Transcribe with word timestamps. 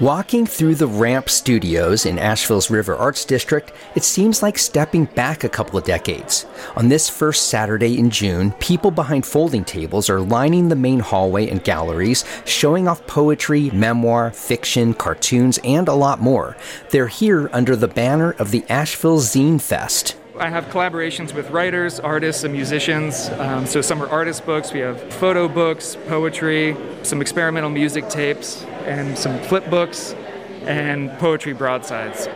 Walking 0.00 0.46
through 0.46 0.76
the 0.76 0.86
Ramp 0.86 1.28
Studios 1.28 2.06
in 2.06 2.18
Asheville's 2.18 2.70
River 2.70 2.96
Arts 2.96 3.26
District, 3.26 3.70
it 3.94 4.02
seems 4.02 4.42
like 4.42 4.56
stepping 4.56 5.04
back 5.04 5.44
a 5.44 5.48
couple 5.50 5.78
of 5.78 5.84
decades. 5.84 6.46
On 6.74 6.88
this 6.88 7.10
first 7.10 7.50
Saturday 7.50 7.98
in 7.98 8.08
June, 8.08 8.52
people 8.52 8.90
behind 8.90 9.26
folding 9.26 9.62
tables 9.62 10.08
are 10.08 10.22
lining 10.22 10.70
the 10.70 10.74
main 10.74 11.00
hallway 11.00 11.50
and 11.50 11.62
galleries, 11.62 12.24
showing 12.46 12.88
off 12.88 13.06
poetry, 13.06 13.68
memoir, 13.72 14.30
fiction, 14.30 14.94
cartoons, 14.94 15.58
and 15.64 15.86
a 15.86 15.92
lot 15.92 16.18
more. 16.18 16.56
They're 16.88 17.06
here 17.06 17.50
under 17.52 17.76
the 17.76 17.86
banner 17.86 18.30
of 18.38 18.52
the 18.52 18.64
Asheville 18.70 19.18
Zine 19.18 19.60
Fest. 19.60 20.16
I 20.38 20.48
have 20.48 20.64
collaborations 20.68 21.34
with 21.34 21.50
writers, 21.50 22.00
artists, 22.00 22.44
and 22.44 22.54
musicians. 22.54 23.28
Um, 23.28 23.66
so 23.66 23.82
some 23.82 24.02
are 24.02 24.08
artist 24.08 24.46
books, 24.46 24.72
we 24.72 24.80
have 24.80 24.98
photo 25.14 25.46
books, 25.46 25.98
poetry, 26.08 26.74
some 27.02 27.20
experimental 27.20 27.68
music 27.68 28.08
tapes, 28.08 28.64
and 28.86 29.16
some 29.18 29.38
flip 29.42 29.68
books, 29.70 30.14
and 30.62 31.10
poetry 31.18 31.52
broadsides. 31.52 32.28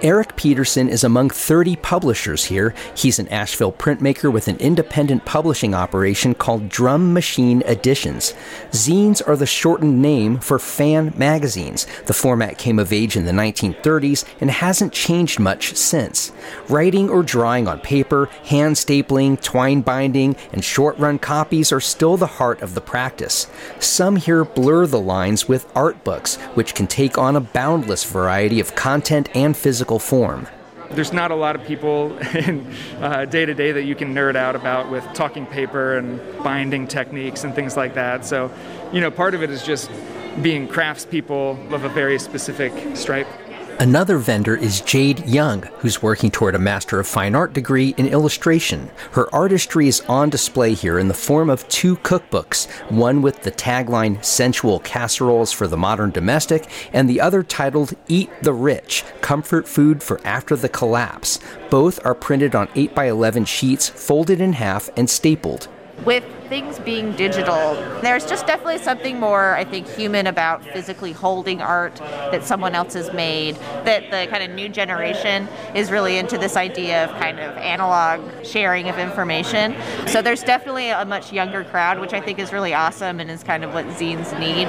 Eric 0.00 0.36
Peterson 0.36 0.88
is 0.88 1.02
among 1.02 1.28
30 1.30 1.74
publishers 1.74 2.44
here. 2.44 2.72
He's 2.94 3.18
an 3.18 3.26
Asheville 3.30 3.72
printmaker 3.72 4.32
with 4.32 4.46
an 4.46 4.56
independent 4.58 5.24
publishing 5.24 5.74
operation 5.74 6.34
called 6.34 6.68
Drum 6.68 7.12
Machine 7.12 7.62
Editions. 7.62 8.32
Zines 8.70 9.20
are 9.26 9.34
the 9.34 9.44
shortened 9.44 10.00
name 10.00 10.38
for 10.38 10.60
fan 10.60 11.12
magazines. 11.16 11.88
The 12.06 12.14
format 12.14 12.58
came 12.58 12.78
of 12.78 12.92
age 12.92 13.16
in 13.16 13.24
the 13.24 13.32
1930s 13.32 14.24
and 14.40 14.52
hasn't 14.52 14.92
changed 14.92 15.40
much 15.40 15.74
since. 15.74 16.30
Writing 16.68 17.10
or 17.10 17.24
drawing 17.24 17.66
on 17.66 17.80
paper, 17.80 18.26
hand 18.44 18.76
stapling, 18.76 19.42
twine 19.42 19.80
binding, 19.80 20.36
and 20.52 20.64
short 20.64 20.96
run 20.98 21.18
copies 21.18 21.72
are 21.72 21.80
still 21.80 22.16
the 22.16 22.26
heart 22.38 22.62
of 22.62 22.74
the 22.74 22.80
practice. 22.80 23.48
Some 23.80 24.14
here 24.14 24.44
blur 24.44 24.86
the 24.86 25.00
lines 25.00 25.48
with 25.48 25.68
art 25.76 26.04
books, 26.04 26.36
which 26.54 26.76
can 26.76 26.86
take 26.86 27.18
on 27.18 27.34
a 27.34 27.40
boundless 27.40 28.04
variety 28.04 28.60
of 28.60 28.76
content 28.76 29.28
and 29.34 29.56
physical 29.56 29.87
physical 29.88 29.98
form. 29.98 30.46
There's 30.90 31.12
not 31.12 31.30
a 31.30 31.34
lot 31.34 31.56
of 31.56 31.64
people 31.64 32.16
in 32.34 32.64
day 33.30 33.46
to 33.46 33.54
day 33.54 33.72
that 33.72 33.84
you 33.84 33.94
can 33.94 34.14
nerd 34.14 34.36
out 34.36 34.54
about 34.54 34.90
with 34.90 35.04
talking 35.14 35.46
paper 35.46 35.96
and 35.96 36.20
binding 36.42 36.86
techniques 36.86 37.44
and 37.44 37.54
things 37.54 37.76
like 37.76 37.94
that. 37.94 38.24
So, 38.24 38.50
you 38.92 39.00
know, 39.00 39.10
part 39.10 39.34
of 39.34 39.42
it 39.42 39.50
is 39.50 39.62
just 39.62 39.90
being 40.42 40.68
craftspeople 40.68 41.72
of 41.72 41.84
a 41.84 41.88
very 41.88 42.18
specific 42.18 42.96
stripe. 42.96 43.26
Another 43.80 44.18
vendor 44.18 44.56
is 44.56 44.80
Jade 44.80 45.24
Young, 45.24 45.62
who's 45.78 46.02
working 46.02 46.32
toward 46.32 46.56
a 46.56 46.58
Master 46.58 46.98
of 46.98 47.06
Fine 47.06 47.36
Art 47.36 47.52
degree 47.52 47.94
in 47.96 48.08
illustration. 48.08 48.90
Her 49.12 49.32
artistry 49.32 49.86
is 49.86 50.00
on 50.08 50.30
display 50.30 50.74
here 50.74 50.98
in 50.98 51.06
the 51.06 51.14
form 51.14 51.48
of 51.48 51.68
two 51.68 51.94
cookbooks, 51.98 52.68
one 52.90 53.22
with 53.22 53.42
the 53.42 53.52
tagline 53.52 54.24
Sensual 54.24 54.80
Casseroles 54.80 55.52
for 55.52 55.68
the 55.68 55.76
Modern 55.76 56.10
Domestic, 56.10 56.68
and 56.92 57.08
the 57.08 57.20
other 57.20 57.44
titled 57.44 57.94
Eat 58.08 58.30
the 58.42 58.52
Rich 58.52 59.04
Comfort 59.20 59.68
Food 59.68 60.02
for 60.02 60.20
After 60.24 60.56
the 60.56 60.68
Collapse. 60.68 61.38
Both 61.70 62.04
are 62.04 62.16
printed 62.16 62.56
on 62.56 62.66
8x11 62.68 63.46
sheets, 63.46 63.88
folded 63.88 64.40
in 64.40 64.54
half, 64.54 64.90
and 64.96 65.08
stapled 65.08 65.68
with 66.04 66.24
things 66.48 66.78
being 66.78 67.12
digital, 67.12 67.74
there's 68.00 68.24
just 68.24 68.46
definitely 68.46 68.78
something 68.78 69.20
more, 69.20 69.54
I 69.54 69.64
think, 69.64 69.86
human 69.88 70.26
about 70.26 70.64
physically 70.64 71.12
holding 71.12 71.60
art 71.60 71.96
that 71.96 72.44
someone 72.44 72.74
else 72.74 72.94
has 72.94 73.12
made. 73.12 73.56
That 73.84 74.10
the 74.10 74.30
kind 74.30 74.42
of 74.42 74.56
new 74.56 74.68
generation 74.68 75.48
is 75.74 75.90
really 75.90 76.18
into 76.18 76.38
this 76.38 76.56
idea 76.56 77.04
of 77.04 77.10
kind 77.20 77.38
of 77.38 77.56
analog 77.56 78.44
sharing 78.44 78.88
of 78.88 78.98
information. 78.98 79.74
So 80.06 80.22
there's 80.22 80.42
definitely 80.42 80.90
a 80.90 81.04
much 81.04 81.32
younger 81.32 81.64
crowd, 81.64 82.00
which 82.00 82.12
I 82.12 82.20
think 82.20 82.38
is 82.38 82.52
really 82.52 82.74
awesome 82.74 83.20
and 83.20 83.30
is 83.30 83.42
kind 83.42 83.64
of 83.64 83.74
what 83.74 83.86
zines 83.88 84.38
need. 84.38 84.68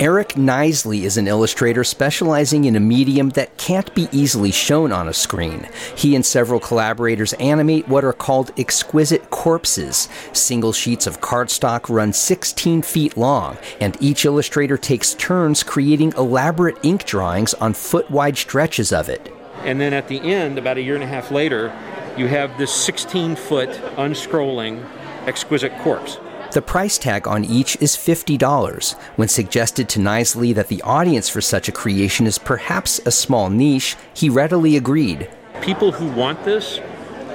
Eric 0.00 0.30
Knisely 0.30 1.02
is 1.02 1.18
an 1.18 1.28
illustrator 1.28 1.84
specializing 1.84 2.64
in 2.64 2.74
a 2.74 2.80
medium 2.80 3.28
that 3.30 3.58
can't 3.58 3.94
be 3.94 4.08
easily 4.12 4.50
shown 4.50 4.92
on 4.92 5.08
a 5.08 5.12
screen. 5.12 5.68
He 5.94 6.16
and 6.16 6.24
several 6.24 6.58
collaborators 6.58 7.34
animate 7.34 7.86
what 7.86 8.02
are 8.02 8.14
called 8.14 8.50
exquisite 8.58 9.28
corpses. 9.28 10.08
Single 10.32 10.72
sheets 10.72 11.06
of 11.06 11.20
cardstock 11.20 11.94
run 11.94 12.14
16 12.14 12.80
feet 12.80 13.18
long, 13.18 13.58
and 13.78 13.94
each 14.00 14.24
illustrator 14.24 14.78
takes 14.78 15.12
turns 15.12 15.62
creating 15.62 16.14
elaborate 16.16 16.78
ink 16.82 17.04
drawings 17.04 17.52
on 17.52 17.74
foot 17.74 18.10
wide 18.10 18.38
stretches 18.38 18.94
of 18.94 19.10
it. 19.10 19.30
And 19.64 19.78
then 19.78 19.92
at 19.92 20.08
the 20.08 20.20
end, 20.20 20.56
about 20.56 20.78
a 20.78 20.82
year 20.82 20.94
and 20.94 21.04
a 21.04 21.08
half 21.08 21.30
later, 21.30 21.78
you 22.16 22.26
have 22.26 22.56
this 22.56 22.72
16 22.72 23.36
foot 23.36 23.68
unscrolling 23.98 24.82
exquisite 25.26 25.76
corpse. 25.80 26.16
The 26.52 26.62
price 26.62 26.98
tag 26.98 27.28
on 27.28 27.44
each 27.44 27.76
is 27.80 27.96
$50. 27.96 28.94
When 29.14 29.28
suggested 29.28 29.88
to 29.90 30.00
Knisely 30.00 30.52
that 30.56 30.66
the 30.66 30.82
audience 30.82 31.28
for 31.28 31.40
such 31.40 31.68
a 31.68 31.72
creation 31.72 32.26
is 32.26 32.38
perhaps 32.38 33.00
a 33.06 33.12
small 33.12 33.50
niche, 33.50 33.96
he 34.14 34.28
readily 34.28 34.76
agreed. 34.76 35.30
People 35.60 35.92
who 35.92 36.08
want 36.08 36.42
this 36.42 36.80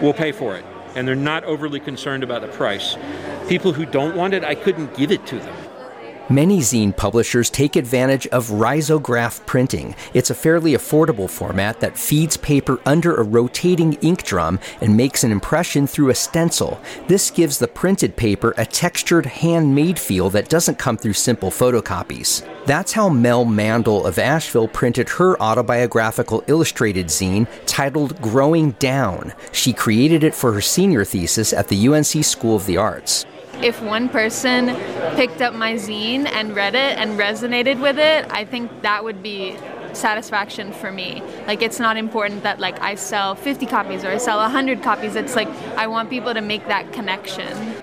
will 0.01 0.13
pay 0.13 0.33
for 0.33 0.57
it, 0.57 0.65
and 0.95 1.07
they're 1.07 1.15
not 1.15 1.45
overly 1.45 1.79
concerned 1.79 2.23
about 2.23 2.41
the 2.41 2.49
price. 2.49 2.97
People 3.47 3.71
who 3.71 3.85
don't 3.85 4.17
want 4.17 4.33
it, 4.33 4.43
I 4.43 4.53
couldn't 4.53 4.97
give 4.97 5.11
it 5.11 5.25
to 5.27 5.39
them. 5.39 5.55
Many 6.29 6.57
zine 6.57 6.97
publishers 6.97 7.51
take 7.51 7.75
advantage 7.75 8.25
of 8.27 8.47
risograph 8.47 9.45
printing. 9.45 9.93
It's 10.15 10.31
a 10.31 10.35
fairly 10.35 10.71
affordable 10.71 11.29
format 11.29 11.79
that 11.81 11.99
feeds 11.99 12.35
paper 12.35 12.79
under 12.83 13.13
a 13.13 13.21
rotating 13.21 13.93
ink 14.01 14.23
drum 14.23 14.59
and 14.81 14.97
makes 14.97 15.23
an 15.23 15.31
impression 15.31 15.85
through 15.85 16.09
a 16.09 16.15
stencil. 16.15 16.81
This 17.07 17.29
gives 17.29 17.59
the 17.59 17.67
printed 17.67 18.15
paper 18.15 18.55
a 18.57 18.65
textured, 18.65 19.27
handmade 19.27 19.99
feel 19.99 20.31
that 20.31 20.49
doesn't 20.49 20.79
come 20.79 20.97
through 20.97 21.13
simple 21.13 21.51
photocopies. 21.51 22.43
That's 22.65 22.93
how 22.93 23.07
Mel 23.09 23.45
Mandel 23.45 24.07
of 24.07 24.17
Asheville 24.17 24.67
printed 24.67 25.09
her 25.09 25.39
autobiographical 25.39 26.43
illustrated 26.47 27.05
zine 27.05 27.47
titled 27.67 28.19
Growing 28.19 28.71
Down. 28.79 29.31
She 29.51 29.73
created 29.73 30.23
it 30.23 30.33
for 30.33 30.53
her 30.53 30.61
senior 30.61 31.05
thesis 31.05 31.53
at 31.53 31.67
the 31.67 31.87
UNC 31.87 32.25
School 32.25 32.55
of 32.55 32.65
the 32.65 32.77
Arts 32.77 33.27
if 33.63 33.81
one 33.81 34.09
person 34.09 34.75
picked 35.15 35.41
up 35.41 35.53
my 35.53 35.73
zine 35.73 36.25
and 36.27 36.55
read 36.55 36.75
it 36.75 36.97
and 36.97 37.17
resonated 37.19 37.79
with 37.81 37.97
it, 37.97 38.25
I 38.29 38.45
think 38.45 38.69
that 38.81 39.03
would 39.03 39.21
be 39.23 39.57
satisfaction 39.93 40.71
for 40.73 40.91
me. 40.91 41.21
Like 41.47 41.61
it's 41.61 41.79
not 41.79 41.97
important 41.97 42.43
that 42.43 42.59
like 42.59 42.79
I 42.81 42.95
sell 42.95 43.35
50 43.35 43.65
copies 43.65 44.03
or 44.03 44.09
I 44.09 44.17
sell 44.17 44.37
100 44.37 44.83
copies. 44.83 45.15
It's 45.15 45.35
like 45.35 45.47
I 45.77 45.87
want 45.87 46.09
people 46.09 46.33
to 46.33 46.41
make 46.41 46.67
that 46.67 46.91
connection. 46.93 47.74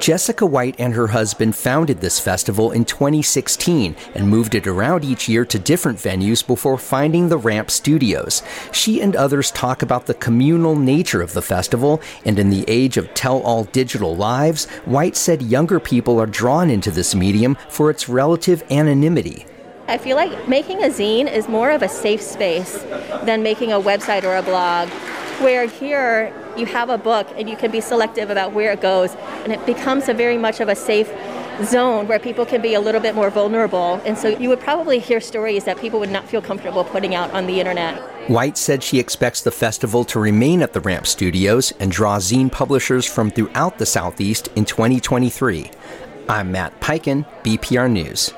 Jessica 0.00 0.46
White 0.46 0.76
and 0.78 0.94
her 0.94 1.08
husband 1.08 1.54
founded 1.54 2.00
this 2.00 2.18
festival 2.18 2.72
in 2.72 2.86
2016 2.86 3.94
and 4.14 4.28
moved 4.28 4.54
it 4.54 4.66
around 4.66 5.04
each 5.04 5.28
year 5.28 5.44
to 5.44 5.58
different 5.58 5.98
venues 5.98 6.44
before 6.44 6.78
finding 6.78 7.28
the 7.28 7.36
Ramp 7.36 7.70
Studios. 7.70 8.42
She 8.72 9.02
and 9.02 9.14
others 9.14 9.50
talk 9.50 9.82
about 9.82 10.06
the 10.06 10.14
communal 10.14 10.74
nature 10.74 11.20
of 11.20 11.34
the 11.34 11.42
festival, 11.42 12.00
and 12.24 12.38
in 12.38 12.48
the 12.48 12.64
age 12.66 12.96
of 12.96 13.12
tell 13.12 13.40
all 13.40 13.64
digital 13.64 14.16
lives, 14.16 14.64
White 14.86 15.16
said 15.16 15.42
younger 15.42 15.78
people 15.78 16.18
are 16.18 16.26
drawn 16.26 16.70
into 16.70 16.90
this 16.90 17.14
medium 17.14 17.58
for 17.68 17.90
its 17.90 18.08
relative 18.08 18.62
anonymity. 18.70 19.44
I 19.86 19.98
feel 19.98 20.16
like 20.16 20.48
making 20.48 20.82
a 20.82 20.88
zine 20.88 21.30
is 21.30 21.46
more 21.46 21.72
of 21.72 21.82
a 21.82 21.88
safe 21.88 22.22
space 22.22 22.72
than 23.24 23.42
making 23.42 23.72
a 23.72 23.80
website 23.80 24.24
or 24.24 24.36
a 24.36 24.42
blog 24.42 24.88
where 25.40 25.66
here 25.66 26.32
you 26.56 26.66
have 26.66 26.90
a 26.90 26.98
book 26.98 27.26
and 27.36 27.48
you 27.48 27.56
can 27.56 27.70
be 27.70 27.80
selective 27.80 28.30
about 28.30 28.52
where 28.52 28.72
it 28.72 28.80
goes, 28.80 29.14
and 29.44 29.52
it 29.52 29.64
becomes 29.66 30.08
a 30.08 30.14
very 30.14 30.38
much 30.38 30.60
of 30.60 30.68
a 30.68 30.76
safe 30.76 31.10
zone 31.64 32.08
where 32.08 32.18
people 32.18 32.46
can 32.46 32.62
be 32.62 32.74
a 32.74 32.80
little 32.80 33.00
bit 33.00 33.14
more 33.14 33.30
vulnerable. 33.30 34.00
And 34.04 34.16
so 34.16 34.28
you 34.28 34.48
would 34.48 34.60
probably 34.60 34.98
hear 34.98 35.20
stories 35.20 35.64
that 35.64 35.78
people 35.78 36.00
would 36.00 36.10
not 36.10 36.26
feel 36.26 36.40
comfortable 36.40 36.84
putting 36.84 37.14
out 37.14 37.30
on 37.32 37.46
the 37.46 37.60
internet. 37.60 38.00
White 38.30 38.56
said 38.56 38.82
she 38.82 38.98
expects 38.98 39.42
the 39.42 39.50
festival 39.50 40.04
to 40.06 40.20
remain 40.20 40.62
at 40.62 40.72
the 40.72 40.80
Ramp 40.80 41.06
Studios 41.06 41.72
and 41.80 41.90
draw 41.90 42.18
zine 42.18 42.50
publishers 42.50 43.06
from 43.06 43.30
throughout 43.30 43.78
the 43.78 43.86
Southeast 43.86 44.48
in 44.56 44.64
2023. 44.64 45.70
I'm 46.28 46.52
Matt 46.52 46.80
Peiken, 46.80 47.26
BPR 47.42 47.90
News. 47.90 48.32